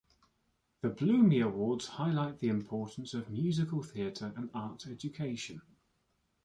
The 0.81 0.89
Blumey 0.89 1.45
Awards 1.45 1.85
highlight 1.89 2.39
the 2.39 2.47
importance 2.47 3.13
of 3.13 3.29
musical 3.29 3.83
theater 3.83 4.33
and 4.35 4.49
arts 4.51 4.87
education. 4.87 5.61